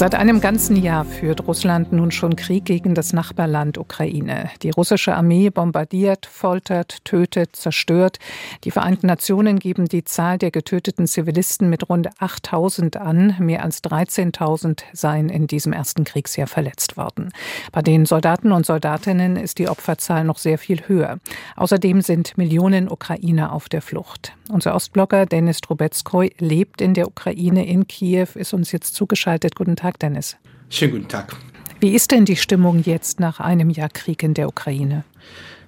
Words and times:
Seit 0.00 0.14
einem 0.14 0.40
ganzen 0.40 0.76
Jahr 0.76 1.04
führt 1.04 1.46
Russland 1.46 1.92
nun 1.92 2.10
schon 2.10 2.34
Krieg 2.34 2.64
gegen 2.64 2.94
das 2.94 3.12
Nachbarland 3.12 3.76
Ukraine. 3.76 4.48
Die 4.62 4.70
russische 4.70 5.14
Armee 5.14 5.50
bombardiert, 5.50 6.24
foltert, 6.24 7.04
tötet, 7.04 7.54
zerstört. 7.54 8.18
Die 8.64 8.70
Vereinten 8.70 9.08
Nationen 9.08 9.58
geben 9.58 9.88
die 9.88 10.02
Zahl 10.02 10.38
der 10.38 10.52
getöteten 10.52 11.06
Zivilisten 11.06 11.68
mit 11.68 11.90
rund 11.90 12.08
8000 12.18 12.96
an. 12.96 13.36
Mehr 13.40 13.62
als 13.62 13.84
13.000 13.84 14.84
seien 14.94 15.28
in 15.28 15.46
diesem 15.46 15.74
ersten 15.74 16.04
Kriegsjahr 16.04 16.46
verletzt 16.46 16.96
worden. 16.96 17.28
Bei 17.70 17.82
den 17.82 18.06
Soldaten 18.06 18.52
und 18.52 18.64
Soldatinnen 18.64 19.36
ist 19.36 19.58
die 19.58 19.68
Opferzahl 19.68 20.24
noch 20.24 20.38
sehr 20.38 20.56
viel 20.56 20.88
höher. 20.88 21.18
Außerdem 21.60 22.00
sind 22.00 22.38
Millionen 22.38 22.90
Ukrainer 22.90 23.52
auf 23.52 23.68
der 23.68 23.82
Flucht. 23.82 24.32
Unser 24.48 24.74
Ostblocker 24.74 25.26
Denis 25.26 25.60
Trubetskoy 25.60 26.32
lebt 26.38 26.80
in 26.80 26.94
der 26.94 27.06
Ukraine 27.06 27.66
in 27.66 27.86
Kiew, 27.86 28.28
ist 28.34 28.54
uns 28.54 28.72
jetzt 28.72 28.94
zugeschaltet. 28.94 29.56
Guten. 29.56 29.76
Tag, 29.76 29.98
Dennis. 29.98 30.38
Schönen 30.70 30.92
guten 30.92 31.08
Tag. 31.08 31.36
Wie 31.78 31.90
ist 31.90 32.12
denn 32.12 32.24
die 32.24 32.36
Stimmung 32.36 32.82
jetzt 32.84 33.20
nach 33.20 33.40
einem 33.40 33.68
Jahr 33.68 33.90
Krieg 33.90 34.22
in 34.22 34.32
der 34.32 34.48
Ukraine? 34.48 35.04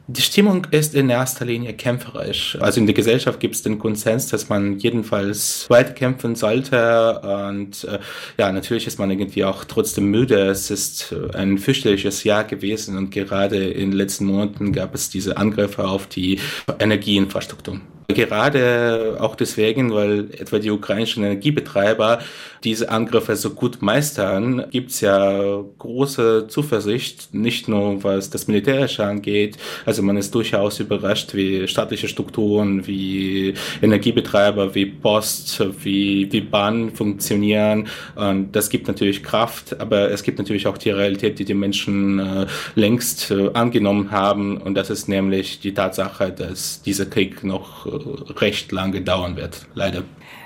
Die 0.08 0.20
Stimmung 0.20 0.66
ist 0.72 0.94
in 0.94 1.08
erster 1.10 1.44
Linie 1.44 1.74
kämpferisch. 1.74 2.58
Also 2.60 2.80
in 2.80 2.86
der 2.86 2.94
Gesellschaft 2.94 3.38
gibt 3.38 3.54
es 3.54 3.62
den 3.62 3.78
Konsens, 3.78 4.26
dass 4.26 4.48
man 4.48 4.78
jedenfalls 4.78 5.70
weiterkämpfen 5.70 6.34
sollte. 6.34 7.20
Und 7.20 7.84
äh, 7.84 8.00
ja, 8.36 8.50
natürlich 8.50 8.88
ist 8.88 8.98
man 8.98 9.10
irgendwie 9.10 9.44
auch 9.44 9.64
trotzdem 9.64 10.06
müde. 10.06 10.48
Es 10.48 10.70
ist 10.70 11.12
äh, 11.12 11.36
ein 11.36 11.56
fürchterliches 11.56 12.24
Jahr 12.24 12.42
gewesen 12.42 12.96
und 12.98 13.10
gerade 13.10 13.64
in 13.64 13.90
den 13.90 13.96
letzten 13.96 14.24
Monaten 14.26 14.72
gab 14.72 14.94
es 14.94 15.08
diese 15.08 15.36
Angriffe 15.36 15.84
auf 15.84 16.08
die 16.08 16.40
Energieinfrastruktur. 16.80 17.80
Gerade 18.08 19.16
auch 19.20 19.34
deswegen, 19.34 19.92
weil 19.92 20.30
etwa 20.38 20.58
die 20.58 20.70
ukrainischen 20.70 21.24
Energiebetreiber 21.24 22.20
diese 22.64 22.90
Angriffe 22.90 23.34
so 23.36 23.50
gut 23.50 23.82
meistern, 23.82 24.66
gibt's 24.70 25.00
ja 25.00 25.64
große 25.78 26.46
Zuversicht, 26.48 27.34
nicht 27.34 27.68
nur 27.68 28.04
was 28.04 28.30
das 28.30 28.46
Militärische 28.46 29.04
angeht. 29.04 29.56
Also 29.84 30.02
man 30.02 30.16
ist 30.16 30.34
durchaus 30.34 30.78
überrascht, 30.78 31.34
wie 31.34 31.66
staatliche 31.66 32.08
Strukturen, 32.08 32.86
wie 32.86 33.54
Energiebetreiber, 33.80 34.74
wie 34.74 34.86
Post, 34.86 35.60
wie, 35.82 36.30
wie 36.30 36.40
Bahn 36.40 36.90
funktionieren. 36.90 37.88
Und 38.14 38.52
das 38.52 38.70
gibt 38.70 38.86
natürlich 38.86 39.22
Kraft, 39.22 39.80
aber 39.80 40.10
es 40.10 40.22
gibt 40.22 40.38
natürlich 40.38 40.66
auch 40.66 40.78
die 40.78 40.90
Realität, 40.90 41.38
die 41.38 41.44
die 41.44 41.54
Menschen 41.54 42.18
äh, 42.18 42.46
längst 42.74 43.30
äh, 43.30 43.50
angenommen 43.54 44.10
haben. 44.10 44.56
Und 44.58 44.74
das 44.74 44.90
ist 44.90 45.08
nämlich 45.08 45.60
die 45.60 45.74
Tatsache, 45.74 46.30
dass 46.30 46.82
dieser 46.82 47.06
Krieg 47.06 47.42
noch 47.42 47.86
äh, 47.86 47.91
recht 48.40 48.72
lange 48.72 49.02
dauern 49.02 49.36
wird, 49.36 49.66
leider. 49.74 50.02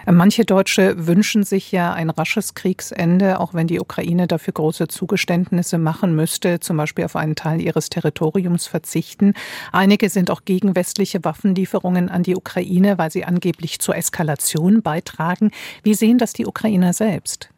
Manche 0.08 0.44
Deutsche 0.44 1.06
wünschen 1.06 1.42
sich 1.42 1.72
ja 1.72 1.92
ein 1.92 2.10
rasches 2.10 2.54
Kriegsende, 2.54 3.40
auch 3.40 3.54
wenn 3.54 3.66
die 3.66 3.80
Ukraine 3.80 4.28
dafür 4.28 4.52
große 4.52 4.86
Zugeständnisse 4.86 5.78
machen 5.78 6.14
müsste, 6.14 6.60
zum 6.60 6.76
Beispiel 6.76 7.04
auf 7.04 7.16
einen 7.16 7.34
Teil 7.34 7.60
ihres 7.60 7.90
Territoriums 7.90 8.66
verzichten. 8.66 9.34
Einige 9.72 10.08
sind 10.08 10.30
auch 10.30 10.44
gegen 10.44 10.76
westliche 10.76 11.24
Waffenlieferungen 11.24 12.08
an 12.08 12.22
die 12.22 12.36
Ukraine, 12.36 12.98
weil 12.98 13.10
sie 13.10 13.24
angeblich 13.24 13.80
zur 13.80 13.96
Eskalation 13.96 14.82
beitragen. 14.82 15.50
Wie 15.82 15.94
sehen 15.94 16.18
das 16.18 16.32
die 16.32 16.46
Ukrainer 16.46 16.92
selbst? 16.92 17.50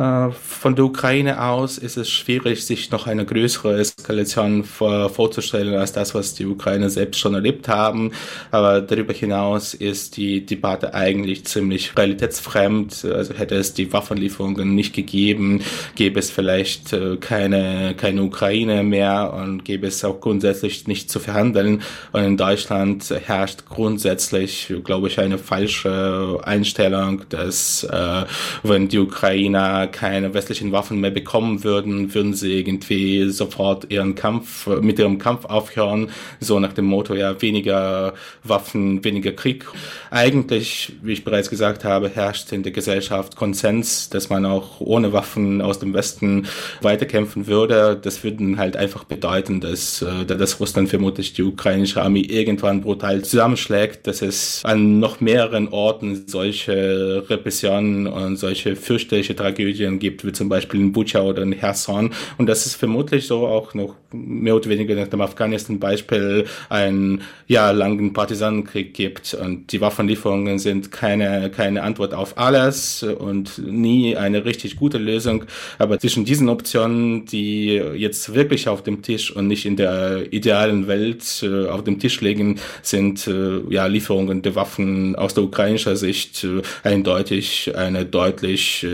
Äh, 0.00 0.30
von 0.32 0.76
der 0.76 0.86
Ukraine 0.86 1.42
aus 1.42 1.76
ist 1.76 1.98
es 1.98 2.08
schwierig, 2.08 2.64
sich 2.64 2.90
noch 2.90 3.06
eine 3.06 3.26
größere 3.26 3.78
Eskalation 3.78 4.64
vor, 4.64 5.10
vorzustellen 5.10 5.74
als 5.74 5.92
das, 5.92 6.14
was 6.14 6.34
die 6.34 6.46
Ukraine 6.46 6.88
selbst 6.88 7.18
schon 7.18 7.34
erlebt 7.34 7.68
haben. 7.68 8.12
Aber 8.50 8.80
darüber 8.80 9.12
hinaus 9.12 9.74
ist 9.74 10.16
die 10.16 10.46
Debatte 10.46 10.94
eigentlich 10.94 11.44
ziemlich 11.44 11.94
realitätsfremd. 11.98 13.04
Also 13.04 13.34
hätte 13.34 13.56
es 13.56 13.74
die 13.74 13.92
Waffenlieferungen 13.92 14.74
nicht 14.74 14.94
gegeben, 14.94 15.62
gäbe 15.96 16.18
es 16.18 16.30
vielleicht 16.30 16.94
äh, 16.94 17.18
keine, 17.18 17.94
keine 17.94 18.22
Ukraine 18.22 18.82
mehr 18.82 19.34
und 19.34 19.66
gäbe 19.66 19.86
es 19.86 20.02
auch 20.02 20.20
grundsätzlich 20.20 20.86
nicht 20.86 21.10
zu 21.10 21.20
verhandeln. 21.20 21.82
Und 22.12 22.24
in 22.24 22.36
Deutschland 22.38 23.10
herrscht 23.26 23.66
grundsätzlich, 23.68 24.72
glaube 24.82 25.08
ich, 25.08 25.18
eine 25.18 25.36
falsche 25.36 26.38
Einstellung, 26.42 27.24
dass 27.28 27.84
äh, 27.84 28.24
wenn 28.62 28.88
die 28.88 28.98
Ukrainer 28.98 29.89
keine 29.90 30.34
westlichen 30.34 30.72
Waffen 30.72 31.00
mehr 31.00 31.10
bekommen 31.10 31.64
würden, 31.64 32.14
würden 32.14 32.34
sie 32.34 32.58
irgendwie 32.58 33.28
sofort 33.30 33.90
ihren 33.90 34.14
Kampf, 34.14 34.66
mit 34.80 34.98
ihrem 34.98 35.18
Kampf 35.18 35.44
aufhören, 35.44 36.10
so 36.40 36.58
nach 36.58 36.72
dem 36.72 36.86
Motto, 36.86 37.14
ja, 37.14 37.40
weniger 37.42 38.14
Waffen, 38.44 39.04
weniger 39.04 39.32
Krieg. 39.32 39.66
Eigentlich, 40.10 40.92
wie 41.02 41.12
ich 41.12 41.24
bereits 41.24 41.50
gesagt 41.50 41.84
habe, 41.84 42.08
herrscht 42.08 42.52
in 42.52 42.62
der 42.62 42.72
Gesellschaft 42.72 43.36
Konsens, 43.36 44.10
dass 44.10 44.28
man 44.28 44.44
auch 44.46 44.80
ohne 44.80 45.12
Waffen 45.12 45.60
aus 45.60 45.78
dem 45.78 45.94
Westen 45.94 46.46
weiterkämpfen 46.82 47.46
würde. 47.46 47.98
Das 48.00 48.24
würde 48.24 48.56
halt 48.56 48.76
einfach 48.76 49.04
bedeuten, 49.04 49.60
dass, 49.60 50.02
äh, 50.02 50.24
dass 50.24 50.60
Russland 50.60 50.88
vermutlich 50.88 51.32
die 51.32 51.42
ukrainische 51.42 52.02
Armee 52.02 52.20
irgendwann 52.22 52.80
brutal 52.80 53.22
zusammenschlägt, 53.22 54.06
dass 54.06 54.22
es 54.22 54.62
an 54.64 54.98
noch 54.98 55.20
mehreren 55.20 55.68
Orten 55.68 56.24
solche 56.26 57.24
Repressionen 57.28 58.06
und 58.06 58.36
solche 58.36 58.76
fürchterliche 58.76 59.36
Tragödien 59.36 59.69
Tragödien 59.70 59.98
gibt, 59.98 60.24
wie 60.24 60.32
zum 60.32 60.48
Beispiel 60.48 60.80
in 60.80 60.92
Bucha 60.92 61.20
oder 61.22 61.42
in 61.42 61.52
Herson. 61.52 62.10
Und 62.38 62.46
das 62.46 62.66
ist 62.66 62.74
vermutlich 62.74 63.26
so 63.26 63.46
auch 63.46 63.74
noch 63.74 63.94
mehr 64.12 64.56
oder 64.56 64.68
weniger 64.68 64.94
nach 64.94 65.08
dem 65.08 65.20
Afghanistan-Beispiel 65.20 66.46
einen 66.68 67.22
jahrelangen 67.46 68.12
Partisanenkrieg 68.12 68.94
gibt. 68.94 69.34
Und 69.34 69.72
die 69.72 69.80
Waffenlieferungen 69.80 70.58
sind 70.58 70.90
keine, 70.90 71.50
keine 71.50 71.82
Antwort 71.82 72.14
auf 72.14 72.36
alles 72.38 73.02
und 73.02 73.58
nie 73.58 74.16
eine 74.16 74.44
richtig 74.44 74.76
gute 74.76 74.98
Lösung. 74.98 75.44
Aber 75.78 75.98
zwischen 75.98 76.24
diesen 76.24 76.48
Optionen, 76.48 77.26
die 77.26 77.74
jetzt 77.94 78.34
wirklich 78.34 78.68
auf 78.68 78.82
dem 78.82 79.02
Tisch 79.02 79.34
und 79.34 79.46
nicht 79.46 79.64
in 79.64 79.76
der 79.76 80.32
idealen 80.32 80.86
Welt 80.88 81.42
äh, 81.42 81.66
auf 81.66 81.84
dem 81.84 81.98
Tisch 81.98 82.20
liegen, 82.20 82.58
sind 82.82 83.26
äh, 83.26 83.60
ja 83.68 83.86
Lieferungen 83.86 84.42
der 84.42 84.54
Waffen 84.54 85.14
aus 85.16 85.34
der 85.34 85.44
ukrainischen 85.44 85.96
Sicht 85.96 86.44
äh, 86.44 86.62
eindeutig 86.82 87.72
eine 87.76 88.04
deutlich 88.04 88.86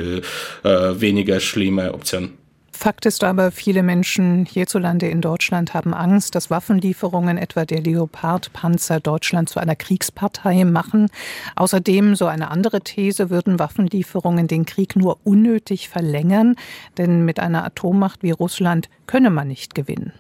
äh, 0.67 1.01
weniger 1.01 1.41
schlimme 1.41 1.95
Option. 1.95 2.33
Fakt 2.77 3.07
ist 3.07 3.25
aber, 3.25 3.53
viele 3.53 3.83
Menschen 3.83 4.45
hierzulande 4.45 5.09
in 5.09 5.23
Deutschland 5.23 5.73
haben 5.73 5.95
Angst, 5.95 6.35
dass 6.35 6.51
Waffenlieferungen, 6.51 7.39
etwa 7.39 7.65
der 7.65 7.81
Leopard-Panzer, 7.81 9.01
Deutschland 9.01 9.49
zu 9.49 9.59
einer 9.59 9.75
Kriegspartei 9.75 10.63
machen. 10.65 11.09
Außerdem, 11.57 12.17
so 12.17 12.27
eine 12.27 12.51
andere 12.51 12.83
These, 12.83 13.31
würden 13.31 13.59
Waffenlieferungen 13.59 14.47
den 14.47 14.67
Krieg 14.67 14.95
nur 14.95 15.19
unnötig 15.25 15.89
verlängern, 15.89 16.55
denn 16.99 17.25
mit 17.25 17.41
einer 17.41 17.65
Atommacht 17.65 18.23
wie 18.23 18.33
Russland 18.33 18.91
könne 19.07 19.31
man 19.31 19.49
nicht 19.49 19.75
gewinnen. 19.75 20.13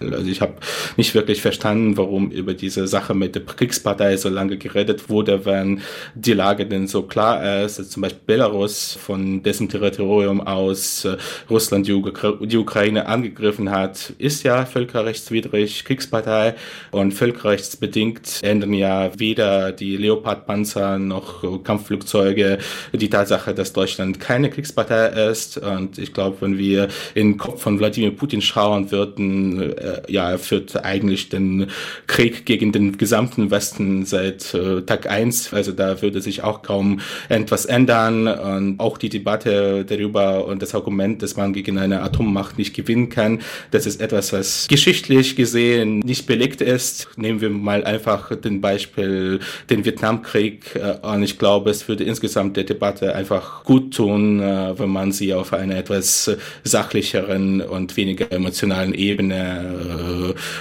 Also 0.00 0.30
ich 0.30 0.40
habe 0.40 0.54
nicht 0.96 1.14
wirklich 1.14 1.42
verstanden, 1.42 1.96
warum 1.96 2.30
über 2.30 2.54
diese 2.54 2.86
Sache 2.86 3.14
mit 3.14 3.34
der 3.34 3.44
Kriegspartei 3.44 4.16
so 4.16 4.28
lange 4.28 4.56
geredet 4.56 5.10
wurde, 5.10 5.44
wenn 5.44 5.82
die 6.14 6.32
Lage 6.32 6.66
denn 6.66 6.86
so 6.86 7.02
klar 7.02 7.64
ist. 7.64 7.78
Also 7.78 7.90
zum 7.90 8.02
Beispiel 8.02 8.22
Belarus, 8.26 8.98
von 9.00 9.42
dessen 9.42 9.68
Territorium 9.68 10.40
aus 10.40 11.04
äh, 11.04 11.16
Russland 11.50 11.86
die, 11.86 12.56
Ukraine 12.56 13.06
angegriffen 13.06 13.70
hat, 13.70 14.12
ist 14.18 14.42
ja 14.42 14.64
völkerrechtswidrig 14.64 15.84
Kriegspartei 15.84 16.54
und 16.90 17.12
völkerrechtsbedingt 17.12 18.40
ändern 18.42 18.72
ja 18.74 19.10
weder 19.18 19.72
die 19.72 19.96
Leopard-Panzer 19.96 20.98
noch 20.98 21.62
Kampfflugzeuge 21.62 22.58
die 22.92 23.10
Tatsache, 23.10 23.54
dass 23.54 23.72
Deutschland 23.72 24.20
keine 24.20 24.50
Kriegspartei 24.50 25.08
ist. 25.30 25.58
Und 25.58 25.98
ich 25.98 26.12
glaube, 26.12 26.38
wenn 26.40 26.58
wir 26.58 26.88
in 27.14 27.32
den 27.32 27.38
Kopf 27.38 27.62
von 27.62 27.78
Wladimir 27.78 28.10
Putin 28.12 28.42
schauen 28.42 28.90
würden, 28.90 29.60
äh, 29.90 30.00
äh, 30.00 30.12
ja, 30.12 30.30
er 30.30 30.38
führt 30.38 30.84
eigentlich 30.84 31.28
den 31.28 31.66
Krieg 32.06 32.46
gegen 32.46 32.72
den 32.72 32.98
gesamten 32.98 33.50
Westen 33.50 34.04
seit 34.04 34.54
äh, 34.54 34.82
Tag 34.82 35.08
eins. 35.08 35.52
Also 35.52 35.72
da 35.72 36.00
würde 36.02 36.20
sich 36.20 36.42
auch 36.42 36.62
kaum 36.62 37.00
etwas 37.28 37.66
ändern. 37.66 38.26
Und 38.28 38.80
auch 38.80 38.98
die 38.98 39.08
Debatte 39.08 39.84
darüber 39.84 40.46
und 40.46 40.62
das 40.62 40.74
Argument, 40.74 41.22
dass 41.22 41.36
man 41.36 41.52
gegen 41.52 41.78
eine 41.78 42.02
Atommacht 42.02 42.58
nicht 42.58 42.74
gewinnen 42.74 43.08
kann, 43.08 43.40
das 43.70 43.86
ist 43.86 44.00
etwas, 44.00 44.32
was 44.32 44.68
geschichtlich 44.68 45.36
gesehen 45.36 46.00
nicht 46.00 46.26
belegt 46.26 46.60
ist. 46.60 47.08
Nehmen 47.16 47.40
wir 47.40 47.50
mal 47.50 47.84
einfach 47.84 48.34
den 48.36 48.60
Beispiel 48.60 49.40
den 49.68 49.84
Vietnamkrieg. 49.84 50.76
Äh, 50.76 51.06
und 51.06 51.22
ich 51.22 51.38
glaube, 51.38 51.70
es 51.70 51.88
würde 51.88 52.04
insgesamt 52.04 52.56
der 52.56 52.64
Debatte 52.64 53.14
einfach 53.14 53.64
gut 53.64 53.94
tun, 53.94 54.40
äh, 54.40 54.78
wenn 54.78 54.90
man 54.90 55.12
sie 55.12 55.34
auf 55.34 55.52
einer 55.52 55.76
etwas 55.76 56.30
sachlicheren 56.64 57.60
und 57.60 57.96
weniger 57.96 58.30
emotionalen 58.30 58.94
Ebene 58.94 59.40
äh, 59.40 59.79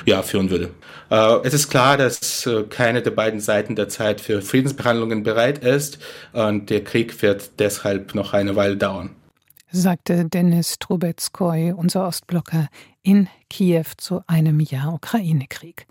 ja, 0.06 0.22
führen 0.22 0.50
würde. 0.50 0.70
Äh, 1.10 1.38
es 1.44 1.54
ist 1.54 1.70
klar, 1.70 1.98
dass 1.98 2.46
äh, 2.46 2.64
keine 2.64 3.02
der 3.02 3.12
beiden 3.12 3.40
Seiten 3.40 3.76
derzeit 3.76 4.22
für 4.22 4.42
Friedensbehandlungen 4.42 5.24
bereit 5.24 5.60
ist 5.60 6.00
und 6.34 6.70
der 6.70 6.84
Krieg 6.84 7.22
wird 7.22 7.60
deshalb 7.60 8.16
noch 8.16 8.34
eine 8.34 8.56
Weile 8.56 8.78
dauern. 8.78 9.12
Sagte 9.72 10.26
Dennis 10.26 10.80
Trubetskoy, 10.80 11.74
unser 11.74 12.08
Ostblocker 12.08 12.70
in 13.02 13.28
Kiew 13.50 13.86
zu 13.98 14.22
einem 14.28 14.60
Jahr 14.60 14.94
Ukraine-Krieg. 14.94 15.88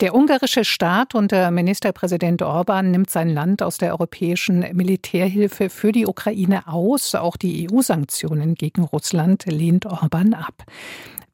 Der 0.00 0.14
ungarische 0.14 0.64
Staat 0.64 1.14
unter 1.14 1.50
Ministerpräsident 1.50 2.42
Orban 2.42 2.90
nimmt 2.90 3.10
sein 3.10 3.28
Land 3.28 3.62
aus 3.62 3.78
der 3.78 3.92
europäischen 3.92 4.60
Militärhilfe 4.72 5.68
für 5.70 5.92
die 5.92 6.06
Ukraine 6.06 6.66
aus. 6.68 7.14
Auch 7.14 7.36
die 7.36 7.68
EU-Sanktionen 7.70 8.54
gegen 8.54 8.84
Russland 8.84 9.44
lehnt 9.46 9.86
Orban 9.86 10.34
ab. 10.34 10.64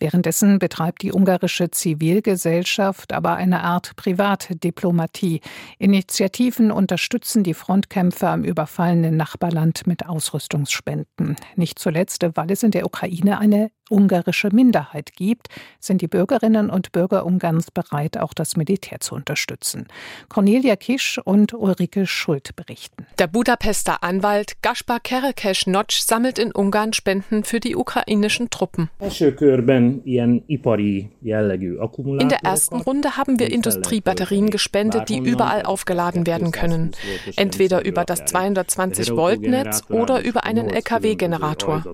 Währenddessen 0.03 0.59
betreibt 0.59 1.03
die 1.03 1.12
ungarische 1.12 1.70
Zivilgesellschaft 1.70 3.12
aber 3.12 3.37
eine 3.37 3.62
Art 3.62 3.94
Privatdiplomatie. 3.94 5.41
Initiativen 5.79 6.73
unterstützen 6.73 7.44
die 7.44 7.55
Frontkämpfer 7.55 8.35
im 8.35 8.43
überfallenen 8.43 9.17
Nachbarland 9.17 9.87
mit 9.87 10.09
Ausrüstungsspenden. 10.09 11.37
Nicht 11.55 11.79
zuletzt, 11.79 12.26
weil 12.35 12.50
es 12.50 12.64
in 12.64 12.73
der 12.73 12.85
Ukraine 12.85 13.38
eine 13.38 13.70
ungarische 13.93 14.49
Minderheit 14.53 15.12
gibt, 15.15 15.49
sind 15.79 16.00
die 16.00 16.09
Bürgerinnen 16.09 16.71
und 16.71 16.93
Bürger 16.93 17.27
Ungarns 17.27 17.71
bereit, 17.71 18.19
auch 18.19 18.33
das 18.33 18.56
Militär 18.56 19.00
zu 19.00 19.15
unterstützen. 19.15 19.87
Cornelia 20.29 20.77
Kisch 20.77 21.21
und 21.23 21.53
Ulrike 21.53 22.06
Schuld 22.06 22.56
berichten. 22.56 23.06
Der 23.19 23.27
Budapester 23.27 24.03
Anwalt 24.03 24.55
Gaspar 24.62 24.99
Kerekes 25.00 25.67
Notsch 25.67 26.00
sammelt 26.00 26.39
in 26.39 26.53
Ungarn 26.53 26.93
Spenden 26.94 27.44
für 27.44 27.61
die 27.61 27.77
ukrainischen 27.77 28.49
Truppen. 28.50 28.89
In 29.00 29.11
der 32.29 32.45
ersten 32.45 32.77
Runde 32.77 33.17
haben 33.17 33.38
wir 33.38 33.53
Industriebatterien 33.53 34.50
gespendet, 34.50 35.09
die 35.09 35.19
überall 35.19 35.62
aufgeladen 35.62 36.27
werden 36.27 36.50
können. 36.53 36.93
Entweder 37.37 37.85
über 37.85 38.05
das 38.05 38.25
220 38.25 39.11
Volt 39.15 39.43
Netz 39.43 39.83
oder 39.91 40.23
über 40.25 40.45
einen 40.45 40.71
LKW-Generator. 40.71 41.85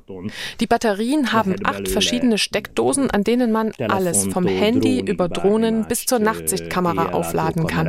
Die 0.60 0.66
Batterien 0.66 1.32
haben 1.32 1.56
acht 1.88 1.92
verschiedene 1.92 2.38
Steckdosen, 2.38 3.10
an 3.10 3.24
denen 3.24 3.50
man 3.50 3.72
alles 3.88 4.26
vom 4.26 4.46
Handy 4.46 5.00
über 5.00 5.28
Drohnen 5.28 5.86
bis 5.86 6.04
zur 6.04 6.18
Nachtsichtkamera 6.18 7.12
aufladen 7.12 7.66
kann. 7.66 7.86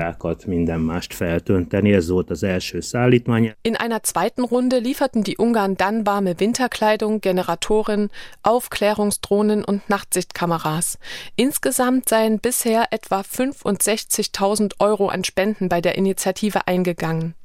In 3.63 3.75
einer 3.75 4.03
zweiten 4.03 4.43
Runde 4.43 4.79
lieferten 4.79 5.23
die 5.23 5.37
Ungarn 5.37 5.75
dann 5.75 6.05
warme 6.05 6.39
Winterkleidung, 6.39 7.21
Generatoren, 7.21 8.09
Aufklärungsdrohnen 8.43 9.65
und 9.65 9.89
Nachtsichtkameras. 9.89 10.97
Insgesamt 11.35 12.09
seien 12.09 12.39
bisher 12.39 12.87
etwa 12.91 13.21
65.000 13.21 14.73
Euro 14.79 15.09
an 15.09 15.23
Spenden 15.23 15.69
bei 15.69 15.81
der 15.81 15.95
Initiative 15.95 16.67
eingegangen. 16.67 17.35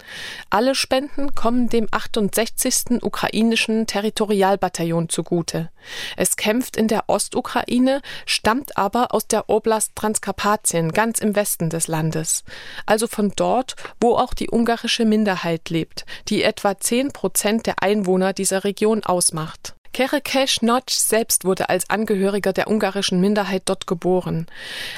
Alle 0.50 0.74
Spenden 0.74 1.34
kommen 1.34 1.68
dem 1.68 1.88
68. 1.90 3.02
ukrainischen 3.02 3.86
Territorialbataillon 3.86 5.08
zugute. 5.08 5.70
Es 6.16 6.36
kämpft 6.44 6.76
in 6.76 6.88
der 6.88 7.05
Ostukraine, 7.06 8.02
stammt 8.26 8.76
aber 8.76 9.14
aus 9.14 9.26
der 9.26 9.49
Oblast 9.49 9.93
Transkarpatien, 9.94 10.93
ganz 10.93 11.20
im 11.20 11.35
Westen 11.35 11.70
des 11.70 11.88
Landes. 11.88 12.44
Also 12.85 13.06
von 13.06 13.32
dort, 13.35 13.76
wo 13.99 14.17
auch 14.17 14.35
die 14.35 14.50
ungarische 14.50 15.06
Minderheit 15.06 15.70
lebt, 15.70 16.05
die 16.29 16.43
etwa 16.43 16.79
zehn 16.79 17.12
Prozent 17.12 17.67
der 17.67 17.82
Einwohner 17.82 18.35
dieser 18.35 18.62
Region 18.62 19.02
ausmacht. 19.05 19.73
Kerekesh 19.94 20.61
Notch 20.61 20.93
selbst 20.93 21.44
wurde 21.44 21.69
als 21.69 21.88
Angehöriger 21.88 22.52
der 22.52 22.69
ungarischen 22.69 23.20
Minderheit 23.20 23.62
dort 23.67 23.87
geboren. 23.87 24.46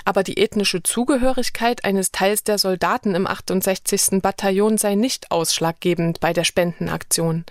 Aber 0.07 0.23
die 0.23 0.39
ethnische 0.39 0.83
Zugehörigkeit 0.83 1.85
eines 1.85 2.13
Teils 2.13 2.45
der 2.45 2.57
Soldaten 2.57 3.15
im 3.15 3.27
68. 3.27 4.23
Bataillon 4.23 4.79
sei 4.79 4.95
nicht 4.95 5.31
ausschlaggebend 5.31 6.21
bei 6.21 6.33
der 6.33 6.45
Spendenaktion. 6.45 7.45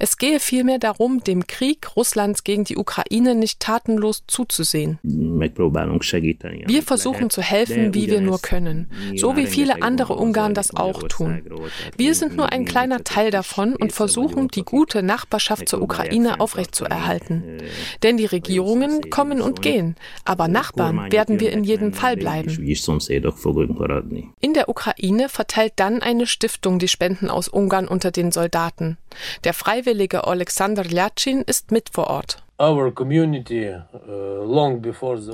Es 0.00 0.18
gehe 0.18 0.40
vielmehr 0.40 0.80
darum, 0.80 1.22
dem 1.22 1.46
Krieg 1.46 1.94
Russlands 1.94 2.42
gegen 2.42 2.64
die 2.64 2.76
Ukraine 2.76 3.36
nicht 3.36 3.60
tatenlos 3.60 4.24
zuzusehen. 4.26 4.98
Wir 5.00 6.82
versuchen 6.82 7.30
zu 7.30 7.42
helfen, 7.42 7.94
wie 7.94 8.10
wir 8.10 8.20
nur 8.20 8.42
können, 8.42 8.90
so 9.14 9.36
wie 9.36 9.46
viele 9.46 9.82
andere 9.82 10.16
Ungarn 10.16 10.52
das 10.52 10.74
auch 10.74 11.04
tun. 11.04 11.44
Wir 11.96 12.16
sind 12.16 12.36
nur 12.36 12.50
ein 12.50 12.64
kleiner 12.64 13.04
Teil 13.04 13.30
davon 13.30 13.76
und 13.76 13.92
versuchen, 13.92 14.48
die 14.48 14.64
gute 14.64 15.04
Nachbarschaft 15.04 15.68
zur 15.68 15.80
Ukraine 15.80 16.40
aufrechtzuerhalten 16.40 16.87
erhalten. 16.88 17.58
Denn 18.02 18.16
die 18.16 18.26
Regierungen 18.26 19.10
kommen 19.10 19.40
und 19.40 19.62
gehen, 19.62 19.96
aber 20.24 20.48
Nachbarn 20.48 21.10
werden 21.12 21.40
wir 21.40 21.52
in 21.52 21.64
jedem 21.64 21.92
Fall 21.92 22.16
bleiben. 22.16 22.50
In 24.40 24.54
der 24.54 24.68
Ukraine 24.68 25.28
verteilt 25.28 25.72
dann 25.76 26.02
eine 26.02 26.26
Stiftung 26.26 26.78
die 26.78 26.88
Spenden 26.88 27.30
aus 27.30 27.48
Ungarn 27.48 27.88
unter 27.88 28.10
den 28.10 28.32
Soldaten. 28.32 28.98
Der 29.44 29.54
Freiwillige 29.54 30.26
Alexander 30.26 30.84
Lyacin 30.84 31.42
ist 31.42 31.70
mit 31.70 31.90
vor 31.90 32.08
Ort. 32.08 32.42
Uh, 32.60 32.90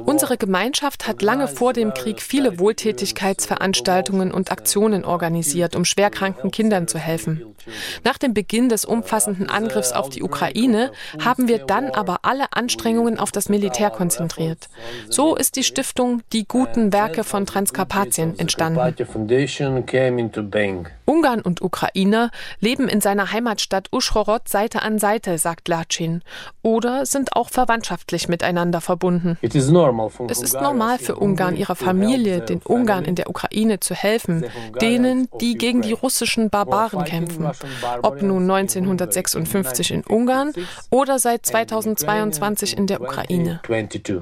Unsere 0.05 0.37
Gemeinschaft 0.37 1.09
hat 1.09 1.23
lange 1.23 1.49
vor 1.49 1.73
dem 1.73 1.95
Krieg 1.95 2.21
viele 2.21 2.59
Wohltätigkeitsveranstaltungen 2.59 4.31
und 4.31 4.51
Aktionen 4.51 5.07
organisiert, 5.07 5.75
um 5.75 5.87
schwerkranken 5.87 6.51
Kindern 6.51 6.87
zu 6.87 6.99
helfen. 6.99 7.55
Nach 8.05 8.19
dem 8.19 8.35
Beginn 8.35 8.69
des 8.69 8.85
umfassenden 8.85 9.49
Angriffs 9.49 9.93
auf 9.93 10.11
die 10.11 10.23
Ukraine 10.23 10.93
haben 11.19 11.49
wir 11.49 11.61
dann 11.61 11.91
aber 11.93 12.19
alle 12.23 12.53
Anstrengungen 12.53 13.19
auf 13.19 13.33
das 13.33 13.49
Militär 13.49 13.89
konzentriert. 13.89 14.69
So 15.09 15.35
ist 15.35 15.57
die 15.57 15.65
Stiftung 15.65 16.21
Die 16.35 16.47
guten 16.47 16.93
Werke 16.93 17.25
von 17.25 17.47
Transkarpatien 17.47 18.39
entstanden. 18.39 18.81
Ungarn 21.07 21.41
und 21.43 21.63
Ukrainer 21.63 22.31
leben 22.61 22.89
in 22.89 23.01
seiner 23.01 23.33
Heimatstadt 23.33 23.89
Uschhorod 23.93 24.49
Seite 24.49 24.83
an 24.83 24.99
Seite, 24.99 25.39
sagt 25.39 25.69
Lacin. 25.69 26.23
Oder 26.63 27.07
sind 27.15 27.37
auch 27.37 27.49
verwandtschaftlich 27.49 28.29
miteinander 28.29 28.81
verbunden. 28.81 29.39
Es 29.41 29.55
ist 29.55 30.61
normal 30.61 30.99
für 30.99 31.15
Ungarn, 31.15 31.57
ihrer 31.57 31.77
Familie, 31.77 32.41
den 32.41 32.61
Ungarn 32.61 33.05
in 33.05 33.15
der 33.15 33.31
Ukraine 33.31 33.79
zu 33.81 33.95
helfen, 33.95 34.45
denen, 34.81 35.29
die 35.41 35.55
gegen 35.57 35.81
die 35.81 35.93
russischen 35.93 36.51
Barbaren 36.51 37.05
kämpfen, 37.05 37.49
ob 38.03 38.21
nun 38.21 38.51
1956 38.51 39.93
in 39.93 40.03
Ungarn 40.03 40.53
oder 40.91 41.19
seit 41.21 41.47
2022 41.47 42.77
in 42.77 42.89
der 42.89 43.01
Ukraine. 43.01 43.61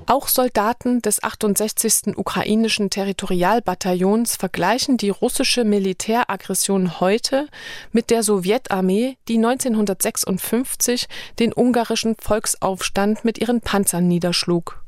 Auch 0.06 0.28
Soldaten 0.28 1.00
des 1.00 1.22
68. 1.22 2.16
ukrainischen 2.16 2.90
Territorialbataillons 2.90 4.36
vergleichen 4.36 4.98
die 4.98 5.10
russische 5.10 5.64
Militäraggression 5.64 7.00
heute 7.00 7.48
mit 7.90 8.10
der 8.10 8.22
Sowjetarmee, 8.22 9.16
die 9.28 9.38
1956 9.38 11.08
den 11.38 11.54
ungarischen 11.54 12.16
Volksaufstand 12.20 12.81
mit 13.24 13.38
ihren 13.38 13.60
Panzern 13.60 14.08
niederschlug. 14.08 14.84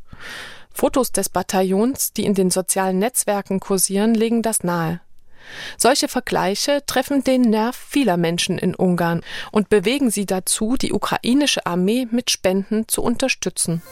Fotos 0.72 1.12
des 1.12 1.28
Bataillons, 1.28 2.12
die 2.12 2.24
in 2.24 2.34
den 2.34 2.50
sozialen 2.50 2.98
Netzwerken 2.98 3.60
kursieren, 3.60 4.14
legen 4.14 4.42
das 4.42 4.64
nahe. 4.64 5.00
Solche 5.76 6.08
Vergleiche 6.08 6.82
treffen 6.86 7.22
den 7.22 7.42
Nerv 7.42 7.76
vieler 7.76 8.16
Menschen 8.16 8.58
in 8.58 8.74
Ungarn 8.74 9.22
und 9.52 9.68
bewegen 9.68 10.10
sie 10.10 10.26
dazu, 10.26 10.76
die 10.76 10.92
ukrainische 10.92 11.66
Armee 11.66 12.08
mit 12.10 12.30
Spenden 12.30 12.88
zu 12.88 13.02
unterstützen. 13.02 13.82